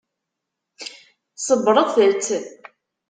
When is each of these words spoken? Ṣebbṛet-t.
Ṣebbṛet-t. 1.47 2.27